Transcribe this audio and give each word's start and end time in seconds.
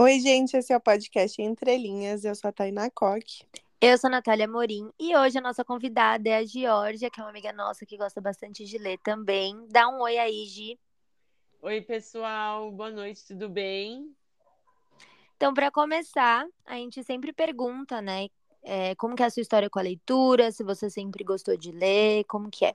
Oi, 0.00 0.20
gente, 0.20 0.56
esse 0.56 0.72
é 0.72 0.76
o 0.76 0.80
podcast 0.80 1.42
Entre 1.42 1.76
Linhas. 1.76 2.24
Eu 2.24 2.32
sou 2.32 2.50
a 2.50 2.52
Tainá 2.52 2.88
Coque. 2.88 3.44
Eu 3.80 3.98
sou 3.98 4.06
a 4.06 4.12
Natália 4.12 4.46
Morim 4.46 4.92
e 4.96 5.16
hoje 5.16 5.38
a 5.38 5.40
nossa 5.40 5.64
convidada 5.64 6.28
é 6.28 6.36
a 6.36 6.44
Georgia, 6.44 7.10
que 7.10 7.18
é 7.18 7.24
uma 7.24 7.30
amiga 7.30 7.52
nossa 7.52 7.84
que 7.84 7.96
gosta 7.96 8.20
bastante 8.20 8.64
de 8.64 8.78
ler 8.78 8.96
também. 8.98 9.66
Dá 9.70 9.88
um 9.88 10.00
oi 10.00 10.16
aí, 10.16 10.46
Gi. 10.46 10.78
Oi, 11.60 11.80
pessoal, 11.80 12.70
boa 12.70 12.92
noite, 12.92 13.26
tudo 13.26 13.48
bem? 13.48 14.14
Então, 15.36 15.52
para 15.52 15.68
começar, 15.68 16.46
a 16.64 16.76
gente 16.76 17.02
sempre 17.02 17.32
pergunta, 17.32 18.00
né, 18.00 18.28
é, 18.62 18.94
como 18.94 19.16
que 19.16 19.24
é 19.24 19.26
a 19.26 19.30
sua 19.30 19.40
história 19.40 19.68
com 19.68 19.80
a 19.80 19.82
leitura, 19.82 20.52
se 20.52 20.62
você 20.62 20.88
sempre 20.88 21.24
gostou 21.24 21.56
de 21.56 21.72
ler, 21.72 22.22
como 22.28 22.48
que 22.48 22.66
é? 22.66 22.72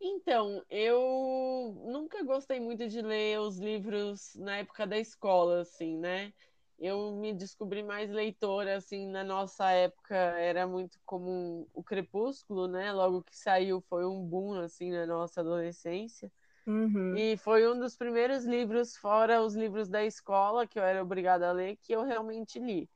Então, 0.00 0.62
eu 0.70 1.76
nunca 1.84 2.07
gostei 2.28 2.60
muito 2.60 2.86
de 2.86 3.00
ler 3.00 3.40
os 3.40 3.58
livros 3.58 4.34
na 4.36 4.58
época 4.58 4.86
da 4.86 4.98
escola, 4.98 5.62
assim, 5.62 5.96
né? 5.96 6.32
Eu 6.78 7.16
me 7.16 7.32
descobri 7.32 7.82
mais 7.82 8.08
leitora, 8.10 8.76
assim, 8.76 9.08
na 9.08 9.24
nossa 9.24 9.68
época 9.70 10.14
era 10.14 10.66
muito 10.66 11.00
comum 11.04 11.66
o 11.74 11.82
Crepúsculo, 11.82 12.68
né? 12.68 12.92
Logo 12.92 13.22
que 13.22 13.36
saiu 13.36 13.80
foi 13.80 14.04
um 14.04 14.22
boom, 14.22 14.60
assim, 14.60 14.92
na 14.92 15.06
nossa 15.06 15.40
adolescência. 15.40 16.30
Uhum. 16.66 17.16
E 17.16 17.36
foi 17.38 17.66
um 17.66 17.80
dos 17.80 17.96
primeiros 17.96 18.44
livros, 18.44 18.94
fora 18.96 19.42
os 19.42 19.56
livros 19.56 19.88
da 19.88 20.04
escola, 20.04 20.66
que 20.66 20.78
eu 20.78 20.84
era 20.84 21.02
obrigada 21.02 21.48
a 21.48 21.52
ler, 21.52 21.76
que 21.78 21.92
eu 21.92 22.04
realmente 22.04 22.60
li. 22.60 22.88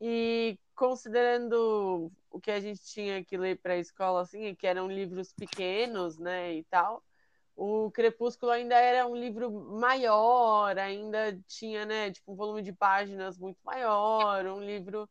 E 0.00 0.58
considerando 0.74 2.12
o 2.30 2.40
que 2.40 2.50
a 2.50 2.60
gente 2.60 2.84
tinha 2.84 3.24
que 3.24 3.36
ler 3.36 3.58
para 3.58 3.72
a 3.72 3.78
escola, 3.78 4.20
assim, 4.20 4.54
que 4.54 4.66
eram 4.66 4.86
livros 4.86 5.32
pequenos, 5.32 6.18
né, 6.18 6.54
e 6.54 6.64
tal, 6.64 7.02
o 7.56 7.90
Crepúsculo 7.90 8.50
ainda 8.50 8.74
era 8.74 9.06
um 9.06 9.14
livro 9.14 9.50
maior, 9.50 10.76
ainda 10.76 11.38
tinha, 11.46 11.86
né, 11.86 12.10
tipo, 12.10 12.32
um 12.32 12.36
volume 12.36 12.62
de 12.62 12.72
páginas 12.72 13.38
muito 13.38 13.58
maior, 13.64 14.44
um 14.46 14.60
livro 14.60 15.08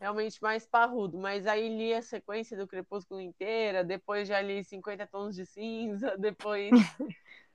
realmente 0.00 0.42
mais 0.42 0.66
parrudo. 0.66 1.18
Mas 1.18 1.46
aí 1.46 1.68
li 1.68 1.94
a 1.94 2.02
sequência 2.02 2.56
do 2.56 2.66
Crepúsculo 2.66 3.20
inteira, 3.20 3.84
depois 3.84 4.26
já 4.26 4.40
li 4.40 4.64
50 4.64 5.06
Tons 5.06 5.36
de 5.36 5.46
Cinza, 5.46 6.16
depois 6.18 6.70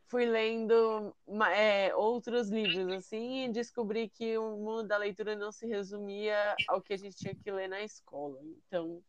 fui 0.07 0.25
lendo 0.25 1.15
é, 1.53 1.93
outros 1.95 2.49
livros, 2.49 2.87
assim, 2.93 3.45
e 3.45 3.51
descobri 3.51 4.09
que 4.09 4.37
o 4.37 4.57
mundo 4.57 4.87
da 4.87 4.97
leitura 4.97 5.35
não 5.35 5.51
se 5.51 5.67
resumia 5.67 6.55
ao 6.67 6.81
que 6.81 6.93
a 6.93 6.97
gente 6.97 7.15
tinha 7.15 7.35
que 7.35 7.51
ler 7.51 7.67
na 7.67 7.81
escola. 7.83 8.39
Então. 8.41 9.03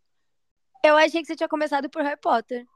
Eu 0.85 0.97
achei 0.97 1.21
que 1.21 1.27
você 1.27 1.37
tinha 1.37 1.49
começado 1.49 1.89
por 1.89 2.03
Harry 2.03 2.21
Potter. 2.21 2.67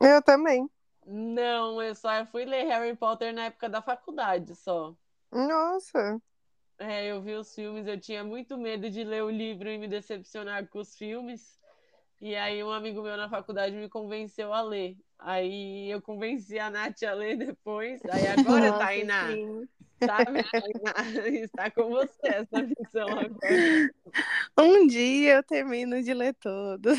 Eu 0.00 0.22
também. 0.22 0.68
Não, 1.06 1.82
eu 1.82 1.94
só 1.94 2.24
fui 2.26 2.44
ler 2.44 2.64
Harry 2.64 2.96
Potter 2.96 3.34
na 3.34 3.46
época 3.46 3.68
da 3.68 3.82
faculdade 3.82 4.54
só. 4.54 4.94
Nossa. 5.30 6.20
É, 6.78 7.06
eu 7.06 7.22
vi 7.22 7.34
os 7.34 7.54
filmes, 7.54 7.86
eu 7.86 7.98
tinha 8.00 8.24
muito 8.24 8.56
medo 8.58 8.90
de 8.90 9.04
ler 9.04 9.22
o 9.22 9.30
livro 9.30 9.68
e 9.68 9.78
me 9.78 9.88
decepcionar 9.88 10.66
com 10.68 10.80
os 10.80 10.96
filmes. 10.96 11.60
E 12.20 12.36
aí 12.36 12.62
um 12.62 12.70
amigo 12.70 13.02
meu 13.02 13.16
na 13.16 13.28
faculdade 13.28 13.74
me 13.74 13.88
convenceu 13.88 14.52
a 14.52 14.62
ler. 14.62 14.96
Aí 15.18 15.90
eu 15.90 16.00
convenci 16.00 16.58
a 16.58 16.70
Nath 16.70 17.02
a 17.02 17.12
ler 17.12 17.36
depois. 17.36 18.00
Aí 18.06 18.26
agora, 18.26 18.70
Nossa, 18.70 18.78
Tainá, 18.78 19.36
sabe, 20.04 20.40
está 21.44 21.70
com 21.70 21.90
você 21.90 22.28
essa 22.28 22.62
missão 22.62 23.08
agora. 23.08 23.90
Um 24.58 24.86
dia 24.86 25.36
eu 25.36 25.42
termino 25.42 26.02
de 26.02 26.12
ler 26.12 26.34
todos. 26.34 26.98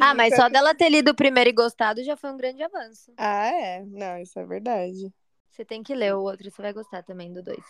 Ah, 0.00 0.14
mas 0.14 0.34
só 0.34 0.48
dela 0.48 0.74
ter 0.74 0.88
lido 0.88 1.10
o 1.10 1.14
primeiro 1.16 1.50
e 1.50 1.52
gostado 1.54 2.02
já 2.04 2.16
foi 2.16 2.30
um 2.30 2.36
grande 2.36 2.62
avanço. 2.62 3.12
Ah, 3.16 3.46
é? 3.46 3.84
Não, 3.86 4.18
isso 4.18 4.38
é 4.38 4.44
verdade. 4.46 5.12
Você 5.50 5.64
tem 5.64 5.82
que 5.82 5.94
ler 5.94 6.14
o 6.14 6.22
outro, 6.22 6.50
você 6.50 6.62
vai 6.62 6.72
gostar 6.72 7.02
também 7.02 7.32
do 7.32 7.42
dois. 7.42 7.64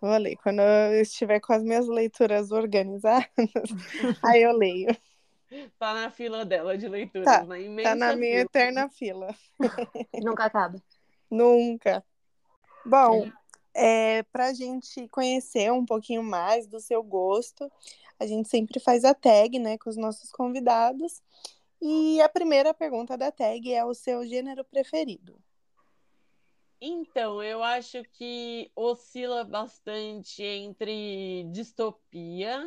Vou 0.00 0.16
ler. 0.18 0.36
Quando 0.36 0.60
eu 0.60 1.00
estiver 1.00 1.40
com 1.40 1.52
as 1.52 1.62
minhas 1.62 1.88
leituras 1.88 2.50
organizadas, 2.50 3.28
aí 4.24 4.42
eu 4.42 4.52
leio. 4.52 4.94
Tá 5.78 5.94
na 5.94 6.10
fila 6.10 6.44
dela 6.44 6.76
de 6.76 6.88
leituras, 6.88 7.24
tá, 7.24 7.44
na 7.44 7.58
imensa 7.58 7.90
Tá 7.90 7.94
na 7.94 8.16
minha 8.16 8.32
fila. 8.32 8.42
eterna 8.42 8.88
fila. 8.90 9.34
Nunca 10.22 10.44
acaba. 10.44 10.82
Nunca. 11.30 12.04
Bom, 12.86 13.28
é, 13.74 14.22
para 14.24 14.46
a 14.46 14.52
gente 14.52 15.08
conhecer 15.08 15.72
um 15.72 15.84
pouquinho 15.84 16.22
mais 16.22 16.68
do 16.68 16.78
seu 16.78 17.02
gosto, 17.02 17.70
a 18.18 18.24
gente 18.24 18.48
sempre 18.48 18.78
faz 18.78 19.04
a 19.04 19.12
tag, 19.12 19.58
né, 19.58 19.76
com 19.76 19.90
os 19.90 19.96
nossos 19.96 20.30
convidados. 20.30 21.20
E 21.82 22.20
a 22.20 22.28
primeira 22.28 22.72
pergunta 22.72 23.18
da 23.18 23.32
tag 23.32 23.72
é 23.72 23.84
o 23.84 23.92
seu 23.92 24.24
gênero 24.24 24.64
preferido. 24.64 25.36
Então, 26.80 27.42
eu 27.42 27.62
acho 27.62 28.02
que 28.12 28.70
oscila 28.76 29.42
bastante 29.42 30.44
entre 30.44 31.44
distopia, 31.50 32.62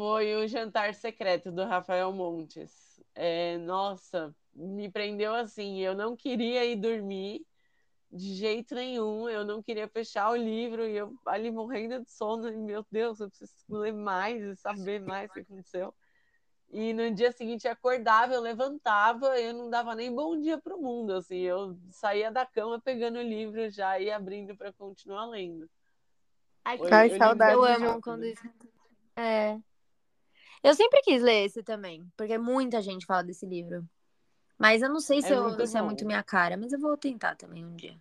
Foi 0.00 0.34
o 0.34 0.48
Jantar 0.48 0.94
Secreto 0.94 1.52
do 1.52 1.62
Rafael 1.62 2.10
Montes. 2.10 2.98
É, 3.14 3.58
nossa, 3.58 4.34
me 4.54 4.90
prendeu 4.90 5.34
assim. 5.34 5.80
Eu 5.80 5.94
não 5.94 6.16
queria 6.16 6.64
ir 6.64 6.76
dormir 6.76 7.44
de 8.10 8.34
jeito 8.34 8.74
nenhum. 8.74 9.28
Eu 9.28 9.44
não 9.44 9.62
queria 9.62 9.86
fechar 9.86 10.30
o 10.30 10.36
livro 10.36 10.86
e 10.86 10.96
eu 10.96 11.14
ali 11.26 11.50
morrendo 11.50 12.02
de 12.02 12.10
sono. 12.10 12.48
E, 12.48 12.56
meu 12.56 12.82
Deus, 12.90 13.20
eu 13.20 13.28
preciso 13.28 13.52
ler 13.68 13.92
mais 13.92 14.42
e 14.42 14.56
saber 14.56 15.02
mais 15.02 15.28
o 15.28 15.34
que 15.34 15.40
aconteceu. 15.40 15.92
E 16.70 16.94
no 16.94 17.10
dia 17.14 17.30
seguinte 17.30 17.66
eu 17.66 17.72
acordava, 17.72 18.32
eu 18.32 18.40
levantava, 18.40 19.38
eu 19.38 19.52
não 19.52 19.68
dava 19.68 19.94
nem 19.94 20.10
bom 20.10 20.40
dia 20.40 20.56
para 20.56 20.74
o 20.74 20.80
mundo, 20.80 21.12
assim, 21.12 21.40
eu 21.40 21.76
saía 21.90 22.30
da 22.30 22.46
cama 22.46 22.80
pegando 22.80 23.18
o 23.18 23.22
livro 23.22 23.68
já 23.68 24.00
e 24.00 24.10
abrindo 24.10 24.56
para 24.56 24.72
continuar 24.72 25.26
lendo. 25.26 25.68
Ai, 26.64 26.78
li 26.78 27.18
saudade 27.18 27.52
eu 27.52 27.64
amo 27.64 28.00
quando 28.00 28.24
isso. 28.24 28.48
É. 29.14 29.60
Eu 30.62 30.74
sempre 30.74 31.00
quis 31.02 31.22
ler 31.22 31.44
esse 31.46 31.62
também, 31.62 32.06
porque 32.16 32.36
muita 32.36 32.82
gente 32.82 33.06
fala 33.06 33.22
desse 33.24 33.46
livro. 33.46 33.88
Mas 34.58 34.82
eu 34.82 34.90
não 34.90 35.00
sei 35.00 35.22
se, 35.22 35.32
É 35.32 35.36
eu- 35.36 35.42
muito 35.44 35.66
se 35.66 35.78
é 35.78 35.82
muito 35.82 36.04
minha 36.06 36.22
cara, 36.22 36.56
mas 36.56 36.72
eu 36.72 36.78
vou 36.78 36.96
tentar 36.96 37.34
também 37.36 37.64
um 37.64 37.74
dia. 37.76 37.96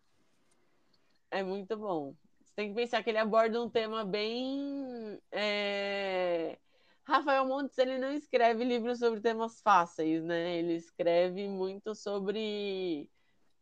É 1.31 1.41
muito 1.43 1.77
bom. 1.77 2.13
Você 2.43 2.53
tem 2.55 2.69
que 2.69 2.75
pensar 2.75 3.01
que 3.03 3.09
ele 3.09 3.17
aborda 3.17 3.61
um 3.61 3.69
tema 3.69 4.03
bem. 4.03 5.19
é, 5.31 6.57
Rafael 7.03 7.45
Montes 7.45 7.77
ele 7.77 7.97
não 7.97 8.11
escreve 8.13 8.63
livros 8.63 8.99
sobre 8.99 9.21
temas 9.21 9.61
fáceis, 9.61 10.23
né? 10.23 10.57
Ele 10.57 10.73
escreve 10.75 11.47
muito 11.47 11.95
sobre 11.95 13.09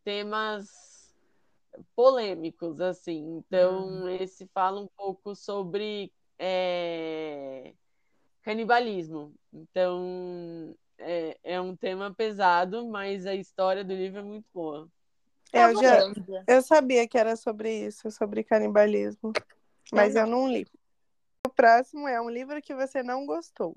temas 0.04 1.14
polêmicos, 1.96 2.82
assim. 2.82 3.38
Então, 3.38 4.10
esse 4.10 4.48
fala 4.48 4.82
um 4.82 4.88
pouco 4.88 5.36
sobre 5.36 6.12
é, 6.40 7.74
canibalismo. 8.48 9.34
Então, 9.52 10.74
é, 10.98 11.38
é 11.44 11.60
um 11.60 11.76
tema 11.76 12.14
pesado, 12.14 12.88
mas 12.88 13.26
a 13.26 13.36
história 13.36 13.84
do 13.84 13.94
livro 13.94 14.20
é 14.20 14.24
muito 14.24 14.46
boa. 14.54 14.88
Eu 15.52 15.74
vou 15.74 15.84
já 15.84 16.00
eu 16.48 16.62
sabia 16.62 17.06
que 17.06 17.18
era 17.18 17.36
sobre 17.36 17.86
isso, 17.86 18.10
sobre 18.10 18.46
canibalismo, 18.46 19.34
mas 19.92 20.16
Eu 20.16 20.22
eu 20.22 20.28
não 20.28 20.50
li. 20.50 20.66
O 21.46 21.50
próximo 21.50 22.08
é 22.08 22.22
um 22.22 22.30
livro 22.30 22.62
que 22.62 22.74
você 22.74 23.04
não 23.04 23.26
gostou. 23.26 23.76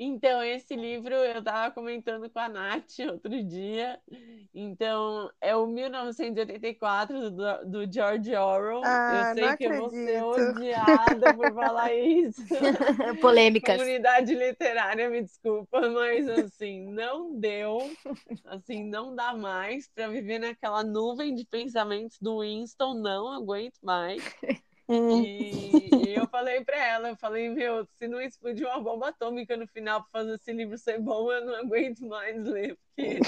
Então, 0.00 0.42
esse 0.44 0.76
livro 0.76 1.12
eu 1.12 1.40
estava 1.40 1.74
comentando 1.74 2.30
com 2.30 2.38
a 2.38 2.48
Nath 2.48 2.98
outro 3.10 3.42
dia. 3.42 4.00
Então, 4.54 5.28
é 5.40 5.56
o 5.56 5.66
1984 5.66 7.30
do, 7.30 7.64
do 7.66 7.92
George 7.92 8.32
Orwell. 8.34 8.82
Ah, 8.84 9.30
eu 9.30 9.34
sei 9.34 9.48
não 9.48 9.56
que 9.56 9.64
eu 9.64 9.76
vou 9.76 9.90
ser 9.90 10.16
acredito. 10.18 10.58
odiada 10.58 11.34
por 11.34 11.52
falar 11.52 11.92
isso. 11.98 12.42
Polêmicas. 13.20 13.76
Comunidade 13.76 14.34
literária, 14.34 15.10
me 15.10 15.22
desculpa, 15.22 15.88
mas 15.90 16.28
assim, 16.28 16.92
não 16.92 17.34
deu. 17.38 17.78
Assim, 18.44 18.84
não 18.84 19.16
dá 19.16 19.34
mais 19.34 19.88
para 19.88 20.08
viver 20.08 20.38
naquela 20.38 20.84
nuvem 20.84 21.34
de 21.34 21.44
pensamentos 21.44 22.18
do 22.20 22.40
Winston, 22.40 22.94
não 22.94 23.32
aguento 23.32 23.78
mais. 23.82 24.22
Hum, 24.88 25.22
E, 25.22 25.90
e 25.92 26.14
eu 26.14 26.26
falei 26.28 26.64
pra 26.64 26.76
ela, 26.76 27.10
eu 27.10 27.16
falei, 27.16 27.48
meu, 27.48 27.86
se 27.98 28.08
não 28.08 28.20
explodir 28.20 28.66
uma 28.66 28.80
bomba 28.80 29.08
atômica 29.08 29.56
no 29.56 29.66
final 29.66 30.02
pra 30.02 30.20
fazer 30.20 30.34
esse 30.34 30.52
livro 30.52 30.78
ser 30.78 30.98
bom, 30.98 31.30
eu 31.30 31.44
não 31.44 31.54
aguento 31.56 32.06
mais 32.06 32.42
ler, 32.44 32.76
porque 32.96 33.20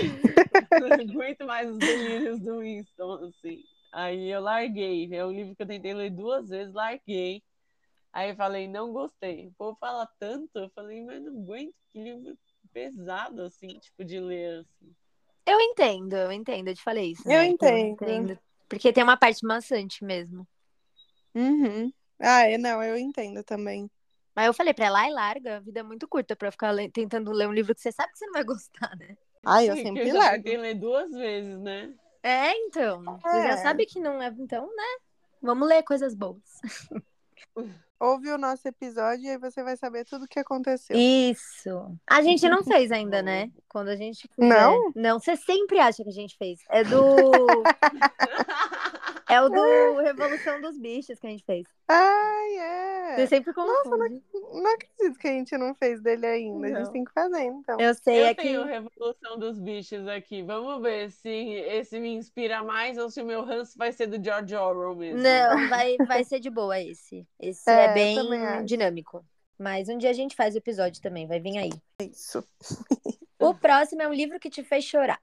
eu 0.72 0.80
não 0.80 1.14
aguento 1.14 1.44
mais 1.46 1.68
os 1.70 1.78
delírios 1.78 2.40
do 2.40 2.60
Winston, 2.60 3.24
assim. 3.24 3.62
Aí 3.92 4.30
eu 4.30 4.40
larguei, 4.40 5.08
é 5.12 5.24
um 5.24 5.32
livro 5.32 5.54
que 5.54 5.62
eu 5.62 5.66
tentei 5.66 5.92
ler 5.92 6.10
duas 6.10 6.48
vezes, 6.48 6.72
larguei. 6.72 7.42
Aí 8.12 8.30
eu 8.30 8.36
falei, 8.36 8.66
não 8.66 8.92
gostei. 8.92 9.48
O 9.48 9.52
povo 9.52 9.76
fala 9.78 10.08
tanto, 10.18 10.58
eu 10.58 10.70
falei, 10.70 11.04
mas 11.04 11.22
não 11.22 11.42
aguento, 11.42 11.74
que 11.92 12.02
livro 12.02 12.36
pesado, 12.72 13.42
assim, 13.42 13.78
tipo, 13.78 14.04
de 14.04 14.18
ler, 14.18 14.60
assim. 14.60 14.94
Eu 15.46 15.60
entendo, 15.60 16.14
eu 16.14 16.32
entendo, 16.32 16.68
eu 16.68 16.74
te 16.74 16.82
falei 16.82 17.12
isso. 17.12 17.28
Eu 17.28 17.38
né? 17.38 17.46
entendo. 17.46 18.38
Porque 18.68 18.92
tem 18.92 19.02
uma 19.02 19.16
parte 19.16 19.44
maçante 19.44 20.04
mesmo. 20.04 20.46
Uhum. 21.34 21.92
Ah, 22.18 22.42
é, 22.46 22.58
não, 22.58 22.82
eu 22.82 22.96
entendo 22.98 23.42
também. 23.42 23.90
Mas 24.36 24.46
eu 24.46 24.54
falei 24.54 24.72
pra 24.74 24.86
ela, 24.86 25.00
ai, 25.00 25.10
larga, 25.10 25.56
a 25.56 25.60
vida 25.60 25.80
é 25.80 25.82
muito 25.82 26.06
curta 26.06 26.36
pra 26.36 26.50
ficar 26.52 26.70
le- 26.70 26.90
tentando 26.90 27.32
ler 27.32 27.48
um 27.48 27.52
livro 27.52 27.74
que 27.74 27.80
você 27.80 27.90
sabe 27.90 28.12
que 28.12 28.18
você 28.18 28.26
não 28.26 28.32
vai 28.34 28.44
gostar, 28.44 28.96
né? 28.96 29.16
Ah, 29.44 29.64
eu 29.64 29.74
Sim, 29.74 29.82
sempre 29.84 30.08
eu 30.08 30.16
largo. 30.16 30.36
tentei 30.44 30.56
ler 30.58 30.74
duas 30.74 31.10
vezes, 31.10 31.58
né? 31.60 31.92
É, 32.22 32.52
então. 32.66 33.02
Você 33.02 33.42
já 33.42 33.52
É. 33.52 33.56
sabe 33.56 33.86
que 33.86 33.98
não 33.98 34.20
é, 34.22 34.28
então, 34.38 34.66
né? 34.76 34.84
Vamos 35.42 35.66
ler 35.66 35.82
coisas 35.82 36.14
boas. 36.14 36.60
Ouve 37.98 38.30
o 38.30 38.38
nosso 38.38 38.66
episódio 38.66 39.24
e 39.26 39.30
aí 39.30 39.38
você 39.38 39.62
vai 39.62 39.76
saber 39.76 40.04
tudo 40.06 40.24
o 40.24 40.28
que 40.28 40.38
aconteceu. 40.38 40.96
Isso. 40.96 41.94
A 42.06 42.22
gente 42.22 42.48
não 42.48 42.62
fez 42.64 42.90
ainda, 42.90 43.20
né? 43.22 43.50
Quando 43.68 43.88
a 43.88 43.96
gente 43.96 44.26
fizer. 44.34 44.48
Não? 44.48 44.92
Não, 44.94 45.18
você 45.20 45.36
sempre 45.36 45.78
acha 45.78 46.02
que 46.02 46.08
a 46.08 46.12
gente 46.12 46.36
fez. 46.38 46.60
É 46.70 46.82
do. 46.84 47.62
É 49.30 49.40
o 49.42 49.48
do 49.48 50.00
Revolução 50.00 50.60
dos 50.60 50.78
Bichos 50.78 51.18
que 51.18 51.26
a 51.26 51.30
gente 51.30 51.44
fez. 51.44 51.66
Ai, 51.88 52.56
é. 52.56 53.16
Você 53.16 53.26
sempre 53.26 53.52
confunde. 53.52 54.22
Não 54.52 54.74
acredito 54.74 55.18
que 55.18 55.26
a 55.28 55.32
gente 55.32 55.56
não 55.58 55.74
fez 55.74 56.00
dele 56.00 56.26
ainda. 56.26 56.66
A 56.66 56.70
gente 56.70 56.84
Não. 56.84 56.92
tem 56.92 57.04
que 57.04 57.12
fazer, 57.12 57.42
então. 57.44 57.80
Eu 57.80 57.94
sei, 57.94 58.22
Eu 58.22 58.26
é 58.26 58.34
que. 58.34 58.42
tenho 58.42 58.64
Revolução 58.64 59.38
dos 59.38 59.58
Bichos 59.58 60.06
aqui. 60.06 60.42
Vamos 60.42 60.80
ver 60.82 61.10
se 61.10 61.28
esse 61.28 61.98
me 61.98 62.14
inspira 62.14 62.62
mais 62.62 62.98
ou 62.98 63.10
se 63.10 63.20
o 63.20 63.26
meu 63.26 63.44
ranço 63.44 63.76
vai 63.76 63.92
ser 63.92 64.06
do 64.06 64.22
George 64.22 64.54
Orwell 64.54 64.94
mesmo. 64.94 65.20
Não, 65.22 65.68
vai, 65.68 65.96
vai 66.06 66.22
ser 66.24 66.38
de 66.40 66.50
boa 66.50 66.80
esse. 66.80 67.26
Esse 67.40 67.68
é, 67.70 67.86
É, 67.86 67.94
bem 67.94 68.64
dinâmico. 68.64 69.24
Mas 69.58 69.88
um 69.88 69.98
dia 69.98 70.10
a 70.10 70.14
gente 70.14 70.34
faz 70.34 70.54
o 70.54 70.58
episódio 70.58 71.02
também, 71.02 71.26
vai 71.26 71.38
vir 71.38 71.58
aí. 71.58 71.70
Isso. 72.00 72.42
O 73.38 73.54
próximo 73.54 74.00
é 74.02 74.08
um 74.08 74.12
livro 74.14 74.38
que 74.38 74.48
te 74.48 74.62
fez 74.62 74.84
chorar. 74.84 75.20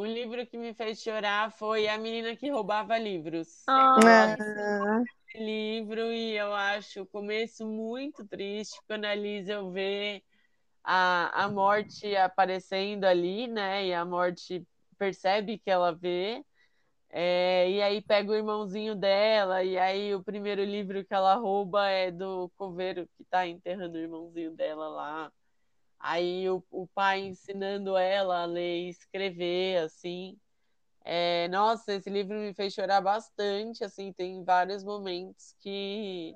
O 0.00 0.04
livro 0.06 0.46
que 0.46 0.56
me 0.56 0.72
fez 0.74 1.00
chorar 1.02 1.50
foi 1.52 1.88
A 1.88 1.98
Menina 1.98 2.36
que 2.36 2.50
Roubava 2.50 2.96
Livros. 2.98 3.48
Ah, 3.96 4.28
Ah, 4.46 5.04
Esse 5.34 5.44
livro 5.44 6.12
e 6.12 6.34
eu 6.36 6.54
acho 6.54 7.02
o 7.02 7.06
começo 7.06 7.66
muito 7.66 8.26
triste 8.26 8.80
quando 8.86 9.04
a 9.04 9.14
Liesel 9.14 9.70
vê 9.70 10.24
a, 10.84 11.44
a 11.44 11.50
morte 11.50 12.16
aparecendo 12.16 13.04
ali, 13.04 13.46
né? 13.48 13.86
E 13.88 13.94
a 13.94 14.04
morte 14.04 14.66
percebe 14.98 15.58
que 15.58 15.70
ela 15.70 15.92
vê. 15.94 16.44
É, 17.10 17.70
e 17.70 17.82
aí 17.82 18.02
pega 18.02 18.32
o 18.32 18.36
irmãozinho 18.36 18.94
dela, 18.96 19.64
e 19.64 19.78
aí 19.78 20.14
o 20.14 20.22
primeiro 20.24 20.64
livro 20.64 21.04
que 21.04 21.14
ela 21.14 21.34
rouba 21.36 21.88
é 21.88 22.10
do 22.12 22.50
coveiro 22.56 23.08
que 23.16 23.24
tá 23.26 23.46
enterrando 23.46 23.96
o 23.96 24.00
irmãozinho 24.00 24.52
dela 24.56 24.88
lá. 24.88 25.32
Aí 26.00 26.48
o, 26.50 26.62
o 26.70 26.86
pai 26.88 27.20
ensinando 27.20 27.96
ela 27.96 28.42
a 28.42 28.46
ler 28.46 28.86
e 28.86 28.88
escrever, 28.90 29.78
assim. 29.84 30.38
É, 31.04 31.48
nossa, 31.48 31.94
esse 31.94 32.10
livro 32.10 32.36
me 32.38 32.54
fez 32.54 32.74
chorar 32.74 33.00
bastante, 33.00 33.84
assim, 33.84 34.12
tem 34.12 34.44
vários 34.44 34.84
momentos 34.84 35.54
que 35.60 36.34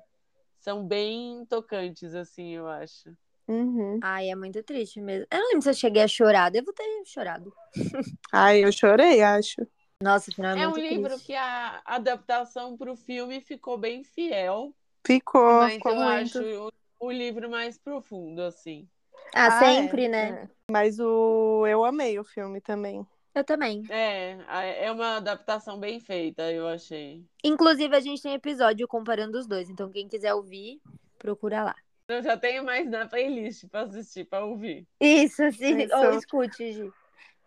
são 0.59 0.87
bem 0.87 1.45
tocantes, 1.47 2.15
assim, 2.15 2.51
eu 2.51 2.67
acho. 2.67 3.15
uhum. 3.47 3.99
Ai, 4.01 4.29
é 4.29 4.35
muito 4.35 4.61
triste 4.63 4.99
mesmo. 5.01 5.25
Eu 5.31 5.39
não 5.39 5.47
lembro 5.49 5.61
se 5.63 5.69
eu 5.69 5.73
cheguei 5.73 6.01
a 6.03 6.07
chorar. 6.07 6.49
Devo 6.51 6.73
ter 6.73 6.83
chorado. 7.05 7.53
Ai, 8.31 8.63
eu 8.63 8.71
chorei, 8.71 9.21
acho. 9.21 9.65
Nossa, 10.01 10.29
o 10.31 10.33
final 10.33 10.51
é, 10.51 10.55
É 10.55 10.67
um 10.67 10.71
muito 10.71 10.81
livro 10.81 11.09
triste. 11.09 11.27
que 11.27 11.33
a 11.35 11.81
adaptação 11.85 12.77
para 12.77 12.91
o 12.91 12.95
filme 12.95 13.41
ficou 13.41 13.77
bem 13.77 14.03
fiel, 14.03 14.73
Ficou, 15.05 15.59
mas 15.59 15.73
ficou 15.73 15.91
eu 15.91 15.99
muito. 15.99 16.39
acho 16.39 16.67
o, 16.99 17.07
o 17.07 17.11
livro 17.11 17.49
mais 17.49 17.77
profundo, 17.77 18.41
assim. 18.41 18.89
Ah, 19.33 19.47
Ah, 19.47 19.59
sempre, 19.59 20.05
é, 20.05 20.09
né? 20.09 20.29
é. 20.43 20.47
Mas 20.71 20.99
o 20.99 21.65
eu 21.67 21.83
amei 21.83 22.17
o 22.19 22.23
filme 22.23 22.61
também. 22.61 23.05
Eu 23.35 23.43
também. 23.43 23.83
É, 23.89 24.85
é 24.85 24.91
uma 24.91 25.17
adaptação 25.17 25.79
bem 25.79 25.99
feita, 25.99 26.51
eu 26.51 26.67
achei. 26.67 27.25
Inclusive, 27.43 27.95
a 27.95 27.99
gente 27.99 28.21
tem 28.21 28.33
episódio 28.33 28.87
comparando 28.87 29.39
os 29.39 29.47
dois. 29.47 29.69
Então, 29.69 29.89
quem 29.91 30.07
quiser 30.07 30.33
ouvir, 30.35 30.79
procura 31.17 31.63
lá. 31.63 31.75
Eu 32.07 32.21
já 32.21 32.37
tenho 32.37 32.63
mais 32.63 32.87
na 32.87 33.07
playlist 33.07 33.67
para 33.69 33.81
assistir, 33.81 34.25
para 34.25 34.45
ouvir. 34.45 34.85
Isso, 34.99 35.51
sim. 35.53 35.79
Isso. 35.79 35.95
Ou 35.95 36.13
escute, 36.13 36.73
Gi. 36.73 36.91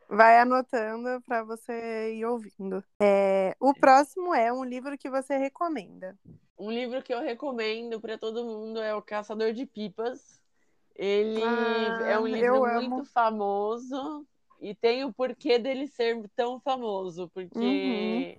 Vai 0.08 0.38
anotando 0.40 1.20
para 1.26 1.44
você 1.44 2.14
ir 2.14 2.24
ouvindo. 2.24 2.82
É, 3.00 3.54
o 3.60 3.74
próximo 3.74 4.34
é 4.34 4.52
um 4.52 4.64
livro 4.64 4.96
que 4.96 5.10
você 5.10 5.36
recomenda. 5.36 6.16
Um 6.58 6.70
livro 6.70 7.02
que 7.02 7.12
eu 7.12 7.20
recomendo 7.20 8.00
para 8.00 8.16
todo 8.16 8.44
mundo 8.44 8.80
é 8.80 8.94
O 8.94 9.02
Caçador 9.02 9.52
de 9.52 9.66
Pipas. 9.66 10.35
Ele 10.98 11.40
Ah, 11.44 11.98
é 12.06 12.18
um 12.18 12.26
eu 12.26 12.34
livro 12.34 12.64
amo. 12.64 12.96
muito 12.96 13.10
famoso 13.12 14.26
e 14.60 14.74
tem 14.74 15.04
o 15.04 15.12
porquê 15.12 15.58
dele 15.58 15.86
ser 15.86 16.16
tão 16.34 16.58
famoso, 16.60 17.28
porque 17.34 17.54
Uhum. 17.54 18.36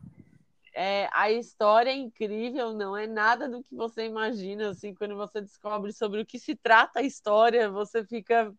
é, 0.74 1.10
a 1.14 1.32
história 1.32 1.92
é 1.92 1.96
incrível, 1.96 2.74
não 2.74 2.98
é 2.98 3.06
nada 3.08 3.48
do 3.48 3.64
que 3.64 3.76
você 3.76 4.06
imagina, 4.06 4.70
assim, 4.72 4.94
quando 4.94 5.16
você 5.16 5.42
descobre 5.42 5.94
sobre 5.94 6.22
o 6.22 6.26
que 6.26 6.40
se 6.40 6.56
trata 6.56 7.00
a 7.00 7.04
história, 7.04 7.70
você 7.70 8.04
fica 8.06 8.52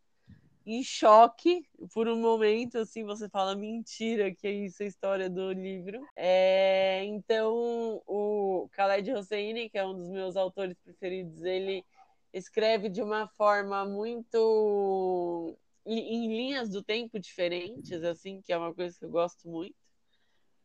em 0.66 0.82
choque 0.82 1.64
por 1.94 2.06
um 2.08 2.20
momento, 2.20 2.78
assim, 2.78 3.02
você 3.02 3.28
fala, 3.28 3.56
mentira, 3.56 4.34
que 4.34 4.46
é 4.46 4.52
isso 4.52 4.82
a 4.82 4.87
história 4.87 5.30
do 5.30 5.50
livro. 5.50 6.06
É, 6.14 7.04
então, 7.04 8.02
o 8.06 8.68
Khaled 8.76 9.11
Hosseini, 9.12 9.70
que 9.70 9.78
é 9.78 9.87
um 9.87 9.94
dos 9.94 10.08
meus 10.11 10.37
autores 10.37 10.76
preferidos, 10.84 11.42
ele 11.42 11.84
escreve 12.32 12.88
de 12.88 13.02
uma 13.02 13.28
forma 13.28 13.85
muito 13.85 15.56
em 15.87 16.28
linhas 16.28 16.68
do 16.68 16.82
tempo 16.82 17.18
diferentes, 17.18 18.02
assim, 18.02 18.42
que 18.42 18.52
é 18.52 18.58
uma 18.58 18.75
coisa 18.75 18.99
que 18.99 19.04
eu 19.04 19.11
gosto 19.11 19.49
muito. 19.49 19.75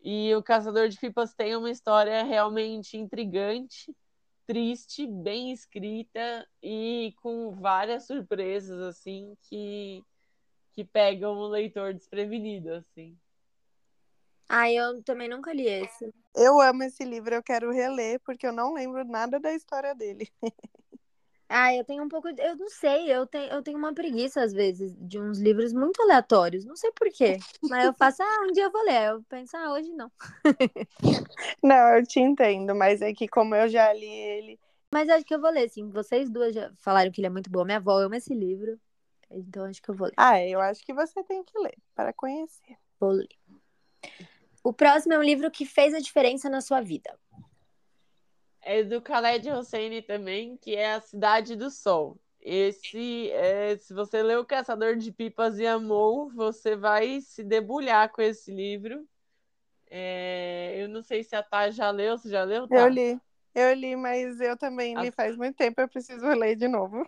E 0.03 0.35
o 0.35 0.43
Caçador 0.43 0.89
de 0.89 0.99
Pipas 0.99 1.33
tem 1.33 1.55
uma 1.55 1.71
história 1.71 2.23
realmente 2.23 2.97
intrigante, 2.97 3.95
triste, 4.45 5.07
bem 5.07 5.51
escrita 5.53 6.45
e 6.61 7.13
com 7.21 7.51
várias 7.51 8.05
surpresas 8.05 8.81
assim 8.81 9.37
que 9.43 10.03
que 10.73 10.83
pegam 10.83 11.37
o 11.37 11.47
leitor 11.47 11.93
desprevenido 11.93 12.73
assim. 12.73 13.17
Ah, 14.49 14.69
eu 14.71 15.01
também 15.03 15.29
nunca 15.29 15.53
li 15.53 15.67
esse. 15.67 16.11
Eu 16.35 16.59
amo 16.59 16.83
esse 16.83 17.05
livro, 17.05 17.35
eu 17.35 17.43
quero 17.43 17.71
reler 17.71 18.19
porque 18.25 18.45
eu 18.45 18.51
não 18.51 18.73
lembro 18.73 19.05
nada 19.05 19.39
da 19.39 19.53
história 19.53 19.95
dele. 19.95 20.27
Ah, 21.55 21.71
eu 21.71 21.83
tenho 21.85 22.03
um 22.03 22.09
pouco. 22.09 22.27
Eu 22.29 22.55
não 22.55 22.67
sei, 22.67 23.13
eu 23.13 23.27
tenho, 23.27 23.51
eu 23.53 23.61
tenho 23.61 23.77
uma 23.77 23.93
preguiça, 23.93 24.41
às 24.41 24.51
vezes, 24.51 24.95
de 24.97 25.19
uns 25.19 25.37
livros 25.37 25.71
muito 25.71 26.01
aleatórios. 26.01 26.65
Não 26.65 26.75
sei 26.75 26.91
por 26.91 27.07
quê. 27.11 27.37
Mas 27.69 27.85
eu 27.85 27.93
faço, 27.93 28.23
ah, 28.23 28.47
um 28.49 28.51
dia 28.51 28.63
eu 28.63 28.71
vou 28.71 28.83
ler. 28.83 29.09
Eu 29.11 29.23
penso, 29.29 29.55
ah, 29.55 29.71
hoje 29.71 29.91
não. 29.91 30.11
Não, 31.61 31.95
eu 31.95 32.03
te 32.05 32.19
entendo, 32.19 32.73
mas 32.73 33.01
é 33.03 33.13
que 33.13 33.27
como 33.27 33.53
eu 33.53 33.69
já 33.69 33.93
li 33.93 34.09
ele, 34.09 34.59
Mas 34.91 35.07
acho 35.09 35.23
que 35.23 35.33
eu 35.35 35.39
vou 35.39 35.51
ler, 35.51 35.69
sim. 35.69 35.89
Vocês 35.89 36.27
duas 36.27 36.55
já 36.55 36.71
falaram 36.79 37.11
que 37.11 37.21
ele 37.21 37.27
é 37.27 37.29
muito 37.29 37.51
bom. 37.51 37.63
Minha 37.63 37.77
avó 37.77 37.99
ama 37.99 38.17
esse 38.17 38.33
livro. 38.33 38.79
Então 39.29 39.65
acho 39.65 39.81
que 39.81 39.89
eu 39.89 39.95
vou 39.95 40.07
ler. 40.07 40.13
ah, 40.17 40.41
eu 40.41 40.59
acho 40.59 40.83
que 40.83 40.93
você 40.93 41.23
tem 41.23 41.43
que 41.43 41.57
ler 41.59 41.77
para 41.93 42.11
conhecer. 42.13 42.77
Vou 42.99 43.11
ler. 43.11 43.29
O 44.63 44.73
próximo 44.73 45.13
é 45.13 45.19
um 45.19 45.23
livro 45.23 45.51
que 45.51 45.65
fez 45.65 45.93
a 45.93 45.99
diferença 45.99 46.49
na 46.49 46.61
sua 46.61 46.81
vida. 46.81 47.15
É 48.65 48.83
do 48.83 49.01
Khaled 49.01 49.49
Hosseini 49.51 50.01
também, 50.01 50.57
que 50.57 50.75
é 50.75 50.93
A 50.93 51.01
Cidade 51.01 51.55
do 51.55 51.69
Sol. 51.69 52.17
Esse, 52.39 53.29
é, 53.31 53.77
se 53.77 53.93
você 53.93 54.21
leu 54.21 54.41
O 54.41 54.45
Caçador 54.45 54.95
de 54.97 55.11
Pipas 55.11 55.57
e 55.59 55.65
amou, 55.67 56.29
você 56.29 56.75
vai 56.75 57.21
se 57.21 57.43
debulhar 57.43 58.09
com 58.11 58.21
esse 58.21 58.51
livro. 58.51 59.05
É, 59.89 60.75
eu 60.81 60.89
não 60.89 61.01
sei 61.03 61.23
se 61.23 61.35
a 61.35 61.43
Tá 61.43 61.69
já 61.69 61.89
leu, 61.91 62.17
você 62.17 62.29
já 62.29 62.43
leu? 62.43 62.67
Tá? 62.67 62.75
Eu 62.77 62.87
li, 62.87 63.19
eu 63.53 63.73
li, 63.73 63.95
mas 63.95 64.39
eu 64.41 64.57
também 64.57 64.95
li 64.95 65.07
Ah. 65.07 65.11
faz 65.11 65.37
muito 65.37 65.55
tempo, 65.55 65.79
eu 65.79 65.87
preciso 65.87 66.25
ler 66.27 66.55
de 66.55 66.67
novo. 66.67 67.05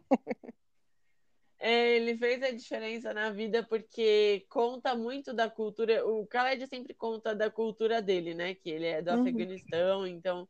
É, 1.58 1.96
ele 1.96 2.18
fez 2.18 2.44
a 2.44 2.52
diferença 2.52 3.14
na 3.14 3.32
vida 3.32 3.64
porque 3.64 4.46
conta 4.50 4.94
muito 4.94 5.34
da 5.34 5.50
cultura. 5.50 6.06
O 6.06 6.26
Khaled 6.28 6.68
sempre 6.68 6.94
conta 6.94 7.34
da 7.34 7.50
cultura 7.50 8.02
dele, 8.02 8.34
né? 8.36 8.54
Que 8.54 8.70
ele 8.70 8.86
é 8.86 9.02
do 9.02 9.10
Uhum. 9.12 9.22
Afeganistão, 9.22 10.06
então 10.06 10.48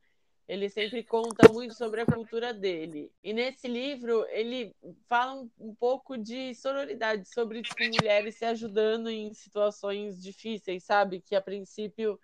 ele 0.47 0.69
sempre 0.69 1.03
conta 1.03 1.47
muito 1.49 1.73
sobre 1.75 2.01
a 2.01 2.07
cultura 2.07 2.53
dele. 2.53 3.11
E 3.23 3.33
nesse 3.33 3.67
livro 3.67 4.25
ele 4.29 4.75
fala 5.07 5.41
um, 5.41 5.51
um 5.59 5.75
pouco 5.75 6.17
de 6.17 6.53
sororidade, 6.55 7.27
sobre 7.27 7.63
tipo, 7.63 7.87
mulheres 7.87 8.37
se 8.37 8.45
ajudando 8.45 9.09
em 9.09 9.33
situações 9.33 10.21
difíceis, 10.21 10.83
sabe? 10.85 11.21
Que 11.21 11.35
a 11.35 11.41
princípio 11.41 12.19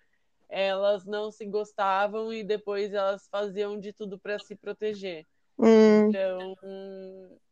elas 0.49 1.05
não 1.05 1.31
se 1.31 1.45
gostavam 1.45 2.33
e 2.33 2.43
depois 2.43 2.93
elas 2.93 3.27
faziam 3.29 3.79
de 3.79 3.93
tudo 3.93 4.19
para 4.19 4.39
se 4.39 4.55
proteger. 4.55 5.27
Hum, 5.57 6.17
Então, 6.17 6.55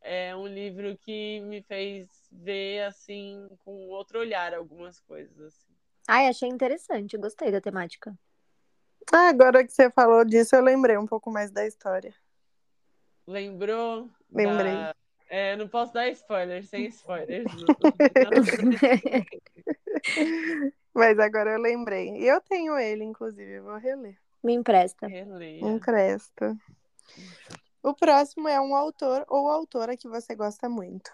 é 0.01 0.35
um 0.35 0.47
livro 0.47 0.97
que 0.97 1.39
me 1.41 1.63
fez 1.63 2.27
ver 2.31 2.83
assim 2.83 3.47
com 3.59 3.87
outro 3.89 4.19
olhar 4.19 4.53
algumas 4.53 4.99
coisas 5.01 5.39
assim. 5.39 5.73
Ai, 6.09 6.27
achei 6.27 6.49
interessante, 6.49 7.17
gostei 7.17 7.49
da 7.53 7.61
temática. 7.61 8.09
Ah, 9.11 9.29
agora 9.29 9.65
que 9.65 9.71
você 9.71 9.89
falou 9.89 10.23
disso, 10.23 10.55
eu 10.55 10.61
lembrei 10.61 10.97
um 10.97 11.05
pouco 11.05 11.31
mais 11.31 11.51
da 11.51 11.65
história. 11.65 12.13
Lembrou? 13.27 14.09
Lembrei. 14.31 14.73
Da... 14.73 14.95
É, 15.29 15.55
não 15.55 15.67
posso 15.67 15.93
dar 15.93 16.09
spoiler, 16.09 16.65
sem 16.65 16.87
spoilers. 16.87 17.45
Mas 20.93 21.19
agora 21.19 21.51
eu 21.51 21.59
lembrei. 21.59 22.17
E 22.17 22.27
eu 22.27 22.41
tenho 22.41 22.77
ele, 22.77 23.03
inclusive, 23.03 23.53
eu 23.53 23.63
vou 23.63 23.77
reler. 23.77 24.17
Me 24.43 24.53
empresta. 24.53 25.07
Releia. 25.07 25.63
Um 25.63 25.77
cresta. 25.77 26.57
O 27.83 27.93
próximo 27.93 28.47
é 28.47 28.59
um 28.59 28.75
autor 28.75 29.23
ou 29.27 29.47
autora 29.47 29.95
que 29.95 30.07
você 30.07 30.35
gosta 30.35 30.67
muito. 30.67 31.11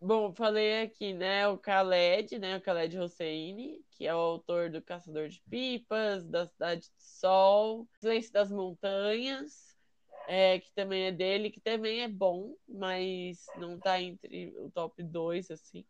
Bom, 0.00 0.30
falei 0.34 0.82
aqui, 0.82 1.14
né, 1.14 1.48
o 1.48 1.56
Khaled, 1.56 2.38
né, 2.38 2.56
o 2.56 2.60
Khaled 2.60 2.98
Hosseini, 2.98 3.82
que 3.90 4.06
é 4.06 4.14
o 4.14 4.18
autor 4.18 4.68
do 4.68 4.82
Caçador 4.82 5.28
de 5.28 5.40
Pipas, 5.48 6.22
da 6.26 6.46
Cidade 6.46 6.82
de 6.82 7.02
Sol, 7.02 7.88
Silêncio 7.98 8.30
das 8.30 8.50
Montanhas, 8.50 9.74
é, 10.28 10.60
que 10.60 10.70
também 10.72 11.04
é 11.04 11.12
dele, 11.12 11.50
que 11.50 11.60
também 11.60 12.02
é 12.02 12.08
bom, 12.08 12.54
mas 12.68 13.46
não 13.56 13.78
tá 13.78 14.00
entre 14.00 14.54
o 14.58 14.70
top 14.70 15.02
2, 15.02 15.50
assim. 15.50 15.82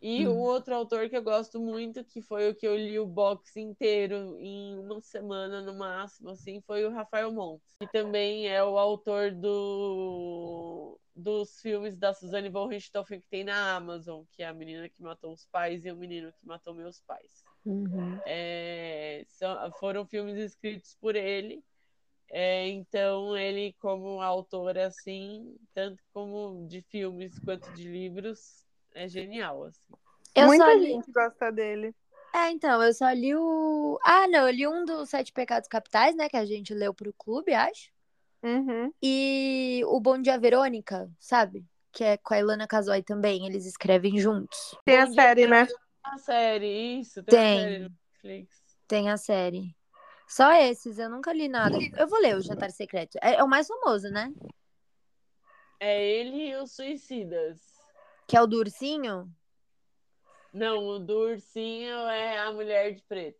E 0.00 0.26
Hum. 0.26 0.32
o 0.32 0.38
outro 0.38 0.74
autor 0.74 1.08
que 1.10 1.16
eu 1.16 1.22
gosto 1.22 1.60
muito, 1.60 2.04
que 2.04 2.22
foi 2.22 2.48
o 2.50 2.54
que 2.54 2.66
eu 2.66 2.76
li 2.76 2.98
o 3.00 3.06
box 3.06 3.56
inteiro 3.56 4.38
em 4.38 4.78
uma 4.78 5.00
semana 5.00 5.60
no 5.60 5.74
máximo, 5.76 6.30
assim, 6.30 6.60
foi 6.62 6.84
o 6.84 6.90
Rafael 6.92 7.32
Montes, 7.32 7.74
que 7.80 7.86
também 7.88 8.48
é 8.48 8.62
o 8.62 8.78
autor 8.78 9.32
do, 9.34 11.00
dos 11.16 11.60
filmes 11.60 11.96
da 11.96 12.14
Suzanne 12.14 12.48
von 12.48 12.68
Richthofen 12.68 13.20
que 13.20 13.26
tem 13.28 13.42
na 13.44 13.74
Amazon, 13.76 14.24
que 14.32 14.42
é 14.42 14.46
a 14.46 14.54
menina 14.54 14.88
que 14.88 15.02
matou 15.02 15.32
os 15.32 15.46
pais 15.46 15.84
e 15.84 15.90
o 15.90 15.96
menino 15.96 16.32
que 16.32 16.46
matou 16.46 16.74
meus 16.74 17.00
pais. 17.00 17.44
Uhum. 17.64 18.20
É, 18.24 19.24
são- 19.28 19.72
foram 19.72 20.06
filmes 20.06 20.36
escritos 20.38 20.94
por 21.00 21.16
ele. 21.16 21.64
É, 22.30 22.68
então, 22.68 23.36
ele, 23.36 23.74
como 23.74 24.20
autor, 24.20 24.78
assim, 24.78 25.56
tanto 25.74 26.02
como 26.12 26.66
de 26.68 26.82
filmes 26.82 27.38
quanto 27.40 27.72
de 27.72 27.88
livros, 27.88 28.67
é 28.94 29.08
genial, 29.08 29.64
assim. 29.64 29.92
Eu 30.34 30.46
Muita 30.46 30.64
só 30.64 30.72
li. 30.72 30.86
gente 30.86 31.12
gosta 31.12 31.50
dele. 31.52 31.94
É, 32.34 32.50
então, 32.50 32.82
eu 32.82 32.92
só 32.92 33.10
li 33.10 33.34
o. 33.34 33.98
Ah, 34.04 34.28
não, 34.28 34.46
eu 34.46 34.52
li 34.52 34.66
um 34.66 34.84
dos 34.84 35.08
Sete 35.08 35.32
Pecados 35.32 35.68
Capitais, 35.68 36.14
né? 36.14 36.28
Que 36.28 36.36
a 36.36 36.44
gente 36.44 36.74
leu 36.74 36.92
pro 36.92 37.12
clube, 37.14 37.54
acho. 37.54 37.90
Uhum. 38.42 38.92
E 39.02 39.82
o 39.86 39.98
Bom 39.98 40.20
Dia 40.20 40.38
Verônica, 40.38 41.10
sabe? 41.18 41.64
Que 41.90 42.04
é 42.04 42.16
com 42.16 42.34
a 42.34 42.38
Ilana 42.38 42.66
Casoy 42.66 43.02
também. 43.02 43.46
Eles 43.46 43.66
escrevem 43.66 44.18
juntos. 44.18 44.76
Tem 44.84 44.98
a 44.98 45.06
Bom 45.06 45.12
Dia, 45.12 45.22
série, 45.22 45.46
né? 45.46 45.66
A 46.04 46.18
série, 46.18 47.00
isso, 47.00 47.22
tem, 47.24 47.34
Tem. 47.34 47.56
a 47.56 47.60
série 47.60 47.78
no 47.78 47.88
Netflix. 47.88 48.62
Tem 48.86 49.10
a 49.10 49.16
série. 49.16 49.76
Só 50.28 50.52
esses, 50.52 50.98
eu 50.98 51.08
nunca 51.08 51.32
li 51.32 51.48
nada. 51.48 51.76
Eu 51.96 52.06
vou 52.06 52.20
ler 52.20 52.36
o 52.36 52.42
Jantar 52.42 52.70
Secreto. 52.70 53.18
É, 53.22 53.36
é 53.36 53.42
o 53.42 53.48
mais 53.48 53.66
famoso, 53.66 54.08
né? 54.10 54.32
É 55.80 56.06
ele 56.06 56.50
e 56.50 56.56
os 56.56 56.72
Suicidas. 56.72 57.67
Que 58.28 58.36
é 58.36 58.40
o 58.42 58.46
do 58.46 58.58
ursinho. 58.58 59.28
Não, 60.52 60.86
o 60.86 60.98
do 60.98 61.18
ursinho 61.30 61.96
é 62.08 62.38
a 62.38 62.52
Mulher 62.52 62.94
de 62.94 63.02
Preto. 63.02 63.38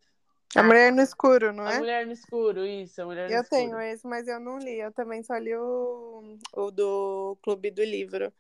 A 0.57 0.63
Mulher 0.63 0.91
no 0.93 1.03
Escuro, 1.03 1.53
não 1.53 1.65
A 1.65 1.75
é? 1.75 1.79
Mulher 1.79 2.07
no 2.07 2.13
Escuro, 2.13 2.65
isso, 2.67 3.03
a 3.03 3.05
Mulher 3.07 3.29
no 3.29 3.35
Eu 3.37 3.43
Escuro. 3.43 3.61
tenho 3.61 3.81
esse, 3.81 4.07
mas 4.07 4.27
eu 4.27 4.41
não 4.41 4.59
li. 4.59 4.81
Eu 4.81 4.91
também 4.93 5.23
só 5.23 5.37
li 5.37 5.55
o, 5.55 6.39
o 6.55 6.71
do 6.71 7.37
Clube 7.43 7.71
do 7.71 7.83
Livro. 7.85 8.33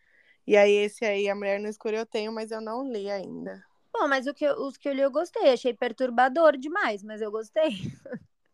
E 0.46 0.56
aí, 0.56 0.72
esse 0.72 1.04
aí, 1.04 1.28
A 1.28 1.34
Mulher 1.34 1.60
no 1.60 1.68
Escuro, 1.68 1.96
eu 1.96 2.06
tenho, 2.06 2.32
mas 2.32 2.50
eu 2.50 2.60
não 2.62 2.90
li 2.90 3.10
ainda. 3.10 3.62
Bom, 3.92 4.08
mas 4.08 4.26
o 4.26 4.32
que, 4.32 4.44
eu- 4.46 4.56
os 4.66 4.78
que 4.78 4.88
eu 4.88 4.94
li 4.94 5.02
eu 5.02 5.10
gostei. 5.10 5.50
Achei 5.52 5.74
perturbador 5.74 6.56
demais, 6.56 7.02
mas 7.02 7.20
eu 7.20 7.30
gostei. 7.30 7.70